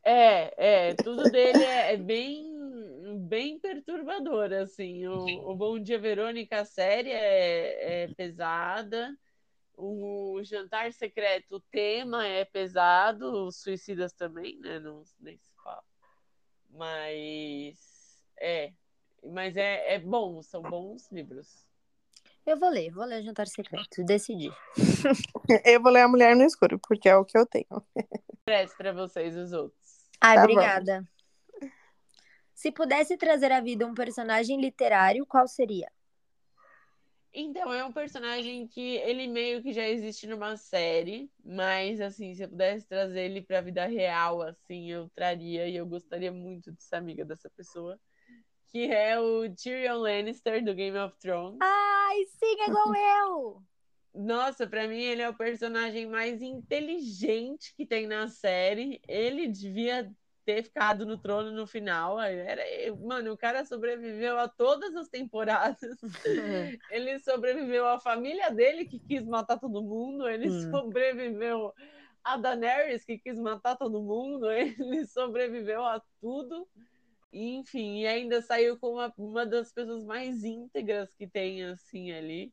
É, 0.07 0.91
é, 0.91 0.95
tudo 0.95 1.31
dele 1.31 1.63
é, 1.63 1.95
é 1.95 1.97
bem, 1.97 2.54
bem 3.15 3.59
perturbador, 3.59 4.53
assim. 4.53 5.07
O, 5.07 5.51
o 5.51 5.57
Bom 5.57 5.79
Dia 5.79 5.99
Verônica, 5.99 6.61
a 6.61 6.65
série 6.65 7.11
é, 7.11 8.05
é 8.05 8.09
pesada. 8.15 9.17
O 9.77 10.41
Jantar 10.45 10.93
Secreto, 10.93 11.57
o 11.57 11.61
tema 11.61 12.27
é 12.27 12.45
pesado. 12.45 13.47
Os 13.47 13.57
Suicidas 13.57 14.13
também, 14.13 14.59
né? 14.61 14.79
Não, 14.79 15.03
nem 15.21 15.37
se 15.37 15.51
fala. 15.63 15.83
Mas 16.71 17.95
é, 18.41 18.73
mas 19.23 19.57
é, 19.57 19.95
é 19.95 19.99
bom, 19.99 20.43
são 20.43 20.63
bons 20.63 21.11
livros. 21.11 21.65
Eu 22.47 22.59
vou 22.59 22.69
ler, 22.69 22.91
vou 22.91 23.05
ler 23.05 23.23
Jantar 23.23 23.47
Secreto. 23.47 24.05
Decidi. 24.05 24.51
Eu 25.65 25.81
vou 25.81 25.91
ler 25.91 26.03
A 26.03 26.09
Mulher 26.09 26.37
no 26.37 26.45
Escuro, 26.45 26.79
porque 26.79 27.09
é 27.09 27.17
o 27.17 27.25
que 27.25 27.39
eu 27.39 27.47
tenho. 27.47 27.67
Preste 28.45 28.77
para 28.77 28.93
vocês 28.93 29.35
os 29.35 29.53
outros. 29.53 30.11
Ai, 30.21 30.37
Tá 30.37 30.47
bom. 30.47 31.05
Se 32.55 32.71
pudesse 32.71 33.17
trazer 33.17 33.51
à 33.51 33.61
vida 33.61 33.87
um 33.87 33.95
personagem 33.95 34.61
literário, 34.61 35.27
qual 35.27 35.47
seria? 35.49 35.91
Então, 37.37 37.73
é 37.75 37.85
um 37.85 37.93
personagem 37.93 38.65
que 38.69 38.97
ele 38.99 39.27
meio 39.27 39.61
que 39.61 39.73
já 39.73 39.89
existe 39.89 40.25
numa 40.25 40.57
série, 40.57 41.29
mas 41.45 42.01
assim, 42.01 42.33
se 42.33 42.45
eu 42.45 42.49
pudesse 42.49 42.87
trazer 42.87 43.23
ele 43.23 43.43
pra 43.43 43.61
vida 43.61 43.85
real, 43.87 44.41
assim, 44.41 44.89
eu 44.89 45.11
traria 45.17 45.67
e 45.69 45.75
eu 45.75 45.85
gostaria 45.85 46.31
muito 46.31 46.71
de 46.71 46.81
ser 46.81 46.95
amiga 46.95 47.25
dessa 47.25 47.51
pessoa, 47.51 47.99
que 48.69 48.87
é 48.87 49.19
o 49.19 49.53
Tyrion 49.53 49.99
Lannister 49.99 50.65
do 50.65 50.75
Game 50.75 50.97
of 50.97 51.17
Thrones. 51.19 51.59
Ai, 51.61 52.25
sim, 52.39 52.61
é 52.61 52.69
igual 52.69 52.95
eu! 52.95 53.63
Nossa, 54.15 54.65
pra 54.65 54.87
mim 54.87 55.03
ele 55.03 55.23
é 55.23 55.29
o 55.29 55.37
personagem 55.37 56.07
mais 56.07 56.41
inteligente 56.41 57.75
que 57.77 57.85
tem 57.85 58.07
na 58.07 58.29
série. 58.29 59.03
Ele 59.09 59.49
devia 59.49 60.09
ter 60.45 60.63
ficado 60.63 61.07
no 61.07 61.19
trono 61.19 61.51
no 61.53 61.67
final. 61.67 62.21
Era, 62.21 62.63
mano, 62.97 63.33
o 63.33 63.37
cara 63.39 63.65
sobreviveu 63.65 64.39
a 64.39 64.49
todas 64.49 64.95
as 64.97 65.09
temporadas. 65.09 65.79
Ele 66.91 67.19
sobreviveu 67.19 67.87
à 67.87 67.99
família 67.99 68.51
dele 68.51 68.85
que 68.87 68.99
quis 68.99 69.25
matar 69.25 69.59
todo 69.59 69.83
mundo. 69.83 70.29
Ele 70.29 70.49
Hum. 70.49 70.71
sobreviveu 70.71 71.73
a 72.23 72.37
Daenerys 72.37 73.05
que 73.05 73.19
quis 73.19 73.39
matar 73.39 73.77
todo 73.77 74.03
mundo. 74.03 74.47
Ele 74.51 75.07
sobreviveu 75.07 75.85
a 75.85 76.03
tudo. 76.21 76.69
Enfim, 77.33 78.01
e 78.01 78.07
ainda 78.07 78.41
saiu 78.41 78.79
com 78.79 78.93
uma, 78.93 79.13
uma 79.19 79.45
das 79.45 79.73
pessoas 79.73 80.05
mais 80.05 80.45
íntegras 80.45 81.15
que 81.15 81.27
tem 81.29 81.65
assim 81.65 82.13
ali. 82.13 82.53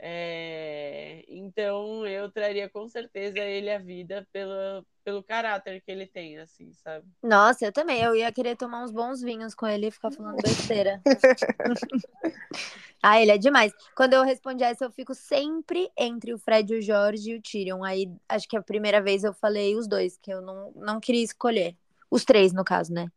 É, 0.00 1.24
então 1.28 2.06
eu 2.06 2.30
traria 2.30 2.68
com 2.68 2.86
certeza 2.88 3.38
ele 3.38 3.70
à 3.70 3.78
vida 3.78 4.26
pelo, 4.32 4.84
pelo 5.04 5.22
caráter 5.22 5.80
que 5.80 5.90
ele 5.90 6.06
tem, 6.06 6.38
assim, 6.38 6.72
sabe? 6.72 7.06
Nossa, 7.22 7.64
eu 7.64 7.72
também. 7.72 8.02
Eu 8.02 8.14
ia 8.14 8.32
querer 8.32 8.56
tomar 8.56 8.82
uns 8.82 8.90
bons 8.90 9.22
vinhos 9.22 9.54
com 9.54 9.66
ele 9.66 9.86
e 9.86 9.90
ficar 9.90 10.10
falando 10.10 10.36
besteira. 10.42 11.00
ah, 13.02 13.20
ele 13.20 13.30
é 13.30 13.38
demais. 13.38 13.72
Quando 13.96 14.14
eu 14.14 14.22
respondi 14.22 14.64
essa, 14.64 14.84
eu 14.84 14.90
fico 14.90 15.14
sempre 15.14 15.90
entre 15.96 16.34
o 16.34 16.38
Fred, 16.38 16.74
o 16.74 16.82
Jorge 16.82 17.30
e 17.30 17.36
o 17.36 17.42
Tyrion. 17.42 17.84
Aí 17.84 18.10
acho 18.28 18.48
que 18.48 18.56
a 18.56 18.62
primeira 18.62 19.00
vez 19.00 19.24
eu 19.24 19.32
falei 19.32 19.76
os 19.76 19.86
dois, 19.86 20.18
que 20.18 20.32
eu 20.32 20.42
não, 20.42 20.72
não 20.74 21.00
queria 21.00 21.22
escolher. 21.22 21.76
Os 22.10 22.24
três, 22.24 22.52
no 22.52 22.64
caso, 22.64 22.92
né? 22.92 23.08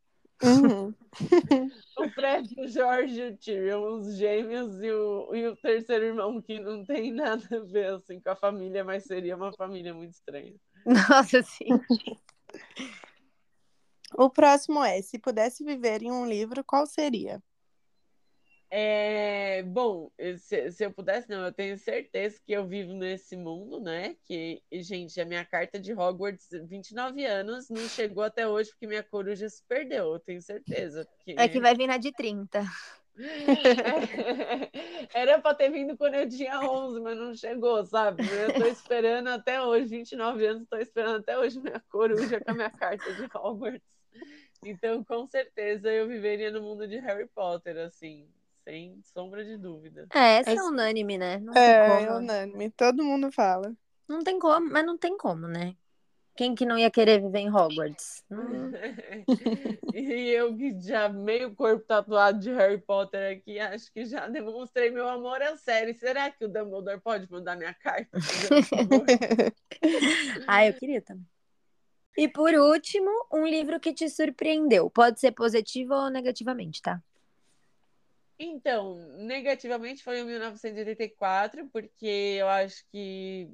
Uhum. 0.44 0.94
O 1.98 2.10
Fred, 2.12 2.53
o 2.60 2.67
Jorge 2.67 3.24
o 3.24 3.38
Tyrion, 3.38 4.00
os 4.00 4.15
gêmeos 4.15 4.82
e 4.82 4.91
o, 4.91 5.34
e 5.34 5.48
o 5.48 5.56
terceiro 5.56 6.06
irmão 6.06 6.39
que 6.41 6.60
não 6.60 6.86
tem 6.86 7.12
nada 7.12 7.44
a 7.51 7.60
ver 7.60 7.94
assim, 7.94 8.20
com 8.20 8.29
a 8.29 8.36
família, 8.36 8.84
mas 8.84 9.06
seria 9.06 9.36
uma 9.36 9.51
família 9.53 9.94
muito 9.94 10.12
estranha. 10.12 10.53
Nossa, 10.86 11.41
sim. 11.41 11.70
O 14.15 14.29
próximo 14.29 14.84
é: 14.84 15.01
se 15.01 15.17
pudesse 15.20 15.63
viver 15.63 16.01
em 16.03 16.12
um 16.12 16.27
livro, 16.27 16.63
qual 16.63 16.86
seria? 16.86 17.41
É, 18.69 19.63
bom, 19.63 20.12
se, 20.38 20.71
se 20.71 20.83
eu 20.83 20.91
pudesse, 20.91 21.29
não, 21.29 21.45
eu 21.45 21.53
tenho 21.53 21.77
certeza 21.77 22.39
que 22.45 22.51
eu 22.51 22.67
vivo 22.67 22.93
nesse 22.93 23.38
mundo, 23.38 23.79
né? 23.79 24.15
Que, 24.25 24.62
gente, 24.71 25.21
a 25.21 25.25
minha 25.25 25.45
carta 25.45 25.79
de 25.79 25.93
Hogwarts, 25.93 26.50
29 26.65 27.25
anos, 27.25 27.69
não 27.69 27.88
chegou 27.88 28.24
até 28.24 28.45
hoje 28.47 28.69
porque 28.71 28.88
minha 28.88 29.03
coruja 29.03 29.47
se 29.50 29.63
perdeu, 29.63 30.13
eu 30.13 30.19
tenho 30.19 30.41
certeza. 30.41 31.07
É 31.25 31.47
que 31.47 31.62
vai 31.62 31.75
vir 31.75 31.88
na 31.88 31.97
de 31.97 32.12
30. 32.12 32.62
Era 35.13 35.39
pra 35.39 35.55
ter 35.55 35.71
vindo 35.71 35.97
quando 35.97 36.15
eu 36.15 36.29
tinha 36.29 36.59
11, 36.59 37.00
mas 37.00 37.17
não 37.17 37.33
chegou, 37.33 37.83
sabe? 37.86 38.24
Eu 38.29 38.53
tô 38.53 38.65
esperando 38.67 39.29
até 39.29 39.62
hoje, 39.62 39.86
29 39.88 40.45
anos, 40.45 40.67
tô 40.69 40.77
esperando 40.77 41.19
até 41.19 41.38
hoje 41.38 41.59
minha 41.59 41.81
coruja 41.89 42.39
com 42.41 42.51
a 42.51 42.53
minha 42.53 42.69
carta 42.69 43.12
de 43.13 43.24
Hogwarts. 43.33 43.97
Então, 44.63 45.03
com 45.03 45.25
certeza, 45.25 45.91
eu 45.91 46.07
viveria 46.07 46.51
no 46.51 46.62
mundo 46.62 46.88
de 46.88 46.97
Harry 46.97 47.27
Potter, 47.27 47.77
assim, 47.77 48.27
sem 48.67 49.00
sombra 49.01 49.45
de 49.45 49.55
dúvida. 49.55 50.07
É, 50.13 50.39
essa 50.39 50.51
é 50.51 50.62
unânime, 50.62 51.17
né? 51.17 51.38
Não 51.38 51.53
é, 51.53 51.79
tem 51.79 51.89
como. 51.89 52.05
é 52.05 52.17
unânime. 52.17 52.69
Todo 52.71 53.03
mundo 53.03 53.31
fala. 53.31 53.74
Não 54.09 54.21
tem 54.21 54.38
como, 54.38 54.69
mas 54.69 54.86
não 54.86 54.97
tem 54.97 55.17
como, 55.17 55.47
né? 55.47 55.74
Quem 56.36 56.53
que 56.53 56.65
não 56.65 56.77
ia 56.77 56.91
querer 56.91 57.21
viver 57.21 57.39
em 57.39 57.50
Hogwarts? 57.50 58.24
Hum. 58.29 58.71
e 59.95 60.29
eu 60.29 60.55
que 60.55 60.79
já 60.81 61.07
meio 61.09 61.55
corpo 61.55 61.83
tatuado 61.88 62.39
de 62.39 62.51
Harry 62.51 62.77
Potter 62.77 63.38
aqui, 63.38 63.57
acho 63.57 63.91
que 63.91 64.05
já 64.05 64.27
demonstrei 64.27 64.91
meu 64.91 65.07
amor 65.07 65.41
à 65.41 65.55
série. 65.55 65.93
Será 65.93 66.29
que 66.29 66.45
o 66.45 66.50
Dumbledore 66.50 67.00
pode 67.00 67.31
mandar 67.31 67.55
minha 67.55 67.74
carta? 67.74 68.12
ah, 70.45 70.67
eu 70.67 70.74
queria 70.74 71.01
também. 71.01 71.25
E 72.17 72.27
por 72.27 72.53
último, 72.53 73.09
um 73.31 73.45
livro 73.45 73.79
que 73.79 73.93
te 73.93 74.09
surpreendeu. 74.09 74.89
Pode 74.89 75.19
ser 75.19 75.31
positivo 75.31 75.93
ou 75.93 76.09
negativamente, 76.09 76.81
tá? 76.81 77.01
Então, 78.39 78.96
negativamente 79.17 80.03
foi 80.03 80.22
o 80.22 80.25
1984, 80.25 81.67
porque 81.70 82.06
eu 82.39 82.48
acho 82.48 82.86
que 82.91 83.50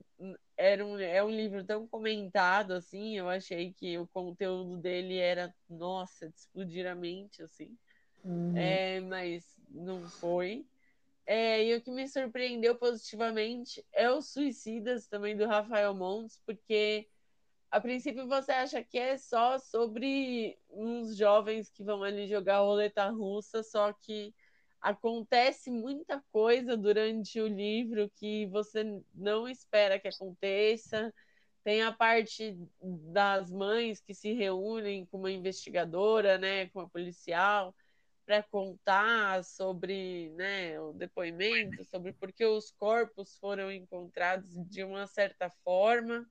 era 0.57 0.85
um, 0.85 0.99
é 0.99 1.23
um 1.23 1.29
livro 1.29 1.63
tão 1.65 1.87
comentado, 1.87 2.73
assim, 2.73 3.17
eu 3.17 3.29
achei 3.29 3.73
que 3.73 3.97
o 3.97 4.07
conteúdo 4.07 4.77
dele 4.77 5.17
era, 5.17 5.53
nossa, 5.69 6.27
de 6.29 6.35
explodir 6.35 6.85
a 6.85 6.95
mente, 6.95 7.41
assim. 7.41 7.77
Uhum. 8.25 8.57
É, 8.57 8.99
mas 9.01 9.45
não 9.69 10.01
foi. 10.09 10.65
É, 11.25 11.63
e 11.63 11.75
o 11.75 11.81
que 11.81 11.89
me 11.89 12.05
surpreendeu 12.07 12.75
positivamente 12.75 13.85
é 13.93 14.11
os 14.11 14.33
Suicidas, 14.33 15.07
também, 15.07 15.37
do 15.37 15.47
Rafael 15.47 15.93
Montes, 15.93 16.41
porque 16.45 17.07
a 17.71 17.79
princípio 17.79 18.27
você 18.27 18.51
acha 18.51 18.83
que 18.83 18.99
é 18.99 19.17
só 19.17 19.57
sobre 19.57 20.59
uns 20.69 21.15
jovens 21.15 21.69
que 21.69 21.83
vão 21.83 22.03
ali 22.03 22.27
jogar 22.27 22.59
roleta 22.59 23.09
russa, 23.09 23.63
só 23.63 23.93
que 23.93 24.33
acontece 24.83 25.71
muita 25.71 26.21
coisa 26.31 26.75
durante 26.75 27.39
o 27.39 27.47
livro 27.47 28.11
que 28.17 28.45
você 28.47 28.83
não 29.15 29.47
espera 29.47 29.97
que 29.97 30.09
aconteça. 30.09 31.13
Tem 31.63 31.81
a 31.81 31.93
parte 31.93 32.57
das 32.81 33.49
mães 33.49 34.01
que 34.01 34.13
se 34.13 34.33
reúnem 34.33 35.05
com 35.05 35.19
uma 35.19 35.31
investigadora, 35.31 36.37
né, 36.37 36.67
com 36.67 36.79
uma 36.79 36.89
policial, 36.89 37.73
para 38.25 38.43
contar 38.43 39.43
sobre 39.45 40.29
né, 40.31 40.77
o 40.79 40.91
depoimento, 40.91 41.85
sobre 41.85 42.11
por 42.11 42.33
que 42.33 42.45
os 42.45 42.69
corpos 42.71 43.37
foram 43.37 43.71
encontrados 43.71 44.49
de 44.67 44.83
uma 44.83 45.07
certa 45.07 45.49
forma. 45.63 46.29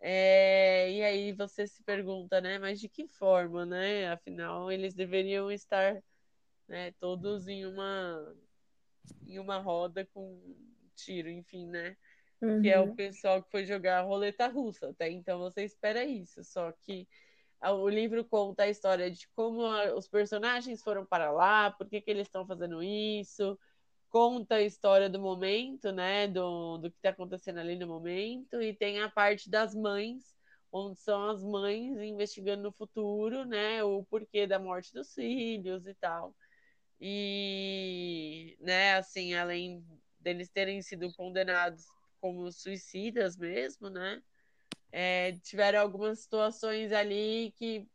É, 0.00 0.90
e 0.92 1.02
aí 1.02 1.32
você 1.32 1.66
se 1.66 1.82
pergunta, 1.82 2.40
né? 2.40 2.58
Mas 2.58 2.80
de 2.80 2.88
que 2.88 3.06
forma, 3.06 3.66
né? 3.66 4.08
Afinal, 4.10 4.72
eles 4.72 4.94
deveriam 4.94 5.50
estar 5.52 6.02
né, 6.70 6.92
todos 7.00 7.48
em 7.48 7.66
uma 7.66 8.34
em 9.26 9.38
uma 9.38 9.58
roda 9.58 10.06
com 10.14 10.40
tiro, 10.94 11.28
enfim, 11.28 11.66
né? 11.66 11.96
Uhum. 12.40 12.62
Que 12.62 12.70
é 12.70 12.78
o 12.80 12.84
uhum. 12.84 12.94
pessoal 12.94 13.42
que 13.42 13.50
foi 13.50 13.66
jogar 13.66 14.02
roleta 14.02 14.46
russa. 14.46 14.88
Até 14.88 15.10
então 15.10 15.38
você 15.40 15.64
espera 15.64 16.04
isso, 16.04 16.44
só 16.44 16.72
que 16.72 17.08
o 17.62 17.88
livro 17.88 18.24
conta 18.24 18.62
a 18.62 18.68
história 18.68 19.10
de 19.10 19.28
como 19.34 19.62
os 19.94 20.08
personagens 20.08 20.82
foram 20.82 21.04
para 21.04 21.30
lá, 21.30 21.70
por 21.70 21.88
que, 21.88 22.00
que 22.00 22.10
eles 22.10 22.26
estão 22.26 22.46
fazendo 22.46 22.82
isso, 22.82 23.58
conta 24.08 24.56
a 24.56 24.62
história 24.62 25.10
do 25.10 25.20
momento, 25.20 25.92
né, 25.92 26.26
do, 26.26 26.78
do 26.78 26.90
que 26.90 26.96
está 26.96 27.10
acontecendo 27.10 27.58
ali 27.58 27.76
no 27.76 27.86
momento, 27.86 28.62
e 28.62 28.72
tem 28.72 29.00
a 29.00 29.10
parte 29.10 29.50
das 29.50 29.74
mães, 29.74 30.34
onde 30.72 30.98
são 30.98 31.28
as 31.28 31.42
mães 31.42 31.98
investigando 32.00 32.62
no 32.62 32.72
futuro, 32.72 33.44
né, 33.44 33.84
o 33.84 34.04
porquê 34.04 34.46
da 34.46 34.58
morte 34.58 34.94
dos 34.94 35.12
filhos 35.12 35.86
e 35.86 35.94
tal. 35.94 36.34
E, 37.00 38.56
né, 38.60 38.94
assim, 38.96 39.34
além 39.34 39.84
deles 40.18 40.48
terem 40.50 40.82
sido 40.82 41.12
condenados 41.14 41.86
como 42.20 42.52
suicidas 42.52 43.36
mesmo, 43.36 43.88
né, 43.88 44.22
é, 44.92 45.32
tiveram 45.42 45.80
algumas 45.80 46.20
situações 46.20 46.92
ali 46.92 47.54
que, 47.56 47.88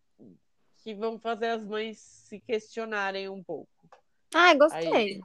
que 0.84 0.96
vão 0.96 1.20
fazer 1.20 1.48
as 1.48 1.64
mães 1.64 2.00
se 2.00 2.40
questionarem 2.40 3.30
um 3.30 3.44
pouco. 3.44 3.70
Ah, 4.34 4.54
gostei. 4.56 4.88
Aí, 4.88 5.24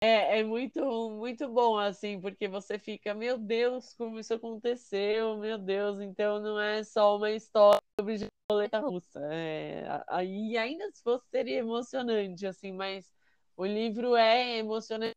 é, 0.00 0.40
é 0.40 0.42
muito, 0.42 0.82
muito 1.12 1.48
bom, 1.48 1.78
assim, 1.78 2.20
porque 2.20 2.48
você 2.48 2.78
fica, 2.78 3.14
meu 3.14 3.38
Deus, 3.38 3.94
como 3.94 4.18
isso 4.18 4.34
aconteceu, 4.34 5.38
meu 5.38 5.56
Deus, 5.56 6.00
então 6.00 6.40
não 6.40 6.60
é 6.60 6.82
só 6.82 7.16
uma 7.16 7.30
história 7.30 7.80
sobre 7.98 8.28
roleta 8.50 8.78
russa. 8.80 9.20
É, 9.32 9.86
aí 10.08 10.56
ainda 10.56 10.90
se 10.92 11.02
fosse 11.02 11.26
seria 11.28 11.58
emocionante, 11.58 12.46
assim, 12.46 12.72
mas 12.72 13.12
o 13.56 13.64
livro 13.64 14.14
é 14.16 14.58
emocionante, 14.58 15.14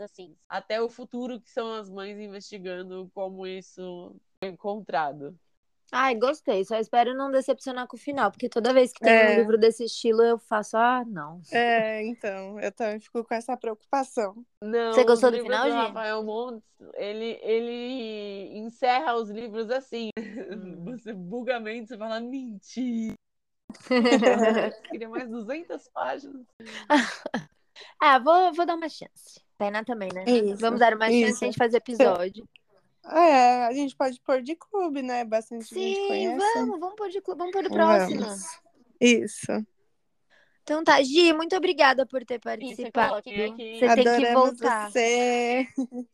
assim, 0.00 0.36
até 0.48 0.80
o 0.80 0.88
futuro 0.88 1.40
que 1.40 1.50
são 1.50 1.74
as 1.74 1.90
mães 1.90 2.18
investigando 2.18 3.10
como 3.14 3.46
isso 3.46 4.16
foi 4.40 4.50
encontrado. 4.50 5.38
Ai, 5.90 6.14
gostei. 6.14 6.64
Só 6.64 6.76
espero 6.76 7.14
não 7.14 7.30
decepcionar 7.30 7.86
com 7.86 7.96
o 7.96 8.00
final, 8.00 8.30
porque 8.30 8.48
toda 8.48 8.74
vez 8.74 8.92
que 8.92 9.00
tem 9.00 9.12
é. 9.12 9.32
um 9.32 9.36
livro 9.38 9.56
desse 9.56 9.84
estilo, 9.84 10.22
eu 10.22 10.38
faço, 10.38 10.76
ah, 10.76 11.02
não. 11.06 11.40
É, 11.50 12.04
então, 12.04 12.60
eu 12.60 12.70
também 12.70 13.00
fico 13.00 13.24
com 13.24 13.34
essa 13.34 13.56
preocupação. 13.56 14.44
Não, 14.62 14.92
Você 14.92 15.04
gostou 15.04 15.30
do 15.30 15.38
final, 15.38 15.64
gente? 15.64 15.74
Rafael 15.74 16.22
Montes, 16.22 16.62
ele, 16.94 17.38
ele 17.42 18.58
encerra 18.58 19.14
os 19.14 19.30
livros 19.30 19.70
assim. 19.70 20.10
Hum. 20.18 20.84
Você 20.98 21.12
bugamente, 21.12 21.88
você 21.88 21.96
fala, 21.96 22.20
mentira. 22.20 23.14
Queria 24.90 25.08
mais 25.08 25.28
200 25.28 25.88
páginas. 25.88 26.46
ah, 28.00 28.18
vou, 28.18 28.52
vou 28.52 28.66
dar 28.66 28.74
uma 28.74 28.88
chance. 28.88 29.40
Pena 29.58 29.84
também, 29.84 30.08
né? 30.14 30.24
Isso, 30.26 30.56
Vamos 30.56 30.80
dar 30.80 30.94
uma 30.94 31.10
isso. 31.10 31.26
chance 31.26 31.44
a 31.44 31.46
gente 31.46 31.58
fazer 31.58 31.76
episódio. 31.78 32.48
É, 33.10 33.64
a 33.66 33.72
gente 33.72 33.96
pode 33.96 34.20
pôr 34.20 34.42
de 34.42 34.54
clube, 34.54 35.02
né? 35.02 35.24
Bastante 35.24 35.66
Sim, 35.66 35.94
gente 35.94 36.08
conhece. 36.08 36.54
vamos, 36.54 36.80
vamos 36.80 36.96
pôr 36.96 37.08
de 37.08 37.20
clube, 37.20 37.38
vamos 37.38 37.52
pôr 37.52 37.62
do 37.62 37.70
próximo. 37.70 38.20
Vamos. 38.20 38.42
Isso. 39.00 39.52
Então 40.62 40.84
tá, 40.84 41.02
Gi, 41.02 41.32
muito 41.32 41.56
obrigada 41.56 42.04
por 42.04 42.22
ter 42.26 42.38
participado. 42.38 43.22
Você 43.22 43.30
tem 43.30 43.56
que 43.56 44.32
voltar. 44.34 44.90
Você. 44.90 45.66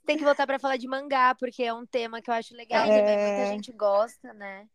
Tem 0.06 0.16
que 0.16 0.24
voltar 0.24 0.46
para 0.46 0.60
falar 0.60 0.76
de 0.76 0.86
mangá, 0.86 1.34
porque 1.34 1.64
é 1.64 1.74
um 1.74 1.84
tema 1.84 2.22
que 2.22 2.30
eu 2.30 2.34
acho 2.34 2.54
legal 2.54 2.84
é... 2.84 2.86
e 2.86 3.00
também 3.00 3.16
muita 3.16 3.46
gente 3.46 3.72
gosta, 3.72 4.32
né? 4.32 4.68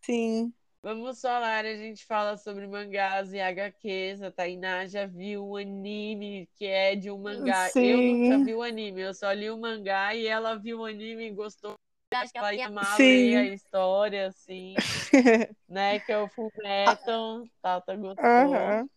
Sim. 0.00 0.52
Vamos 0.84 1.20
falar, 1.20 1.64
a 1.64 1.76
gente 1.76 2.04
fala 2.04 2.36
sobre 2.36 2.66
mangás 2.66 3.32
e 3.32 3.38
HQs. 3.38 4.20
A 4.20 4.32
Tainá 4.32 4.84
já 4.84 5.06
viu 5.06 5.46
um 5.46 5.56
anime 5.56 6.48
que 6.56 6.66
é 6.66 6.96
de 6.96 7.08
um 7.08 7.18
mangá. 7.18 7.68
Sim. 7.68 7.86
Eu 7.86 8.02
nunca 8.02 8.44
vi 8.44 8.54
o 8.54 8.62
anime, 8.62 9.00
eu 9.00 9.14
só 9.14 9.30
li 9.30 9.48
o 9.48 9.56
mangá 9.56 10.12
e 10.12 10.26
ela 10.26 10.56
viu 10.56 10.80
o 10.80 10.84
anime 10.84 11.28
e 11.28 11.30
gostou. 11.30 11.74
Acho 12.12 12.32
que 12.32 12.38
ela 12.38 12.52
ia 12.52 12.66
amar 12.66 12.98
ler 12.98 13.36
a 13.36 13.44
história, 13.46 14.26
assim, 14.26 14.74
né? 15.68 16.00
Que 16.00 16.10
é 16.10 16.18
o 16.18 16.28
Full 16.28 16.50
Metal. 16.56 17.44
Tata 17.62 17.94
gostou. 17.94 18.24
Uhum. 18.24 18.90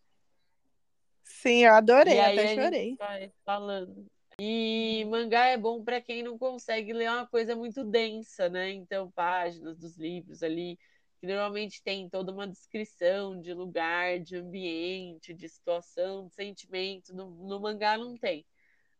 Sim, 1.24 1.66
eu 1.66 1.74
adorei, 1.76 2.20
até 2.20 2.56
chorei. 2.56 2.98
falando. 3.46 4.08
E 4.40 5.06
mangá 5.08 5.46
é 5.46 5.58
bom 5.58 5.84
para 5.84 6.02
quem 6.02 6.24
não 6.24 6.38
consegue 6.38 6.92
ler 6.92 7.12
uma 7.12 7.28
coisa 7.28 7.56
muito 7.56 7.84
densa, 7.84 8.50
né? 8.50 8.72
Então, 8.72 9.12
páginas 9.12 9.78
dos 9.78 9.96
livros 9.98 10.42
ali 10.42 10.80
que 11.26 11.34
normalmente 11.34 11.82
tem 11.82 12.08
toda 12.08 12.32
uma 12.32 12.48
descrição 12.48 13.42
de 13.42 13.52
lugar, 13.52 14.20
de 14.20 14.38
ambiente, 14.38 15.34
de 15.34 15.50
situação, 15.50 16.28
de 16.28 16.36
sentimento. 16.36 17.16
No, 17.16 17.32
no 17.32 17.60
mangá 17.60 17.98
não 17.98 18.16
tem. 18.16 18.46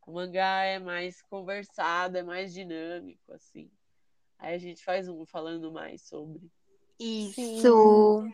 O 0.06 0.12
mangá 0.12 0.64
é 0.64 0.80
mais 0.80 1.22
conversado, 1.22 2.18
é 2.18 2.24
mais 2.24 2.52
dinâmico, 2.52 3.32
assim. 3.32 3.70
Aí 4.40 4.56
a 4.56 4.58
gente 4.58 4.84
faz 4.84 5.08
um 5.08 5.26
falando 5.26 5.72
mais 5.72 6.02
sobre. 6.02 6.42
Isso! 7.00 8.28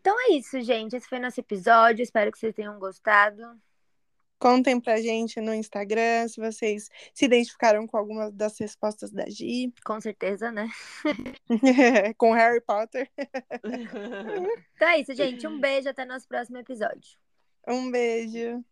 Então 0.00 0.16
é 0.28 0.32
isso, 0.32 0.60
gente. 0.62 0.96
Esse 0.96 1.08
foi 1.08 1.20
nosso 1.20 1.38
episódio. 1.38 2.02
Espero 2.02 2.32
que 2.32 2.38
vocês 2.38 2.54
tenham 2.54 2.78
gostado. 2.78 3.42
Contem 4.42 4.80
pra 4.80 5.00
gente 5.00 5.40
no 5.40 5.54
Instagram 5.54 6.26
se 6.26 6.40
vocês 6.40 6.90
se 7.14 7.26
identificaram 7.26 7.86
com 7.86 7.96
alguma 7.96 8.28
das 8.28 8.58
respostas 8.58 9.12
da 9.12 9.24
Gi. 9.30 9.72
Com 9.86 10.00
certeza, 10.00 10.50
né? 10.50 10.68
com 12.18 12.32
Harry 12.32 12.60
Potter. 12.60 13.08
então 14.74 14.88
é 14.88 14.98
isso, 14.98 15.14
gente. 15.14 15.46
Um 15.46 15.60
beijo 15.60 15.88
até 15.88 16.04
nosso 16.04 16.26
próximo 16.26 16.58
episódio. 16.58 17.16
Um 17.68 17.88
beijo. 17.88 18.64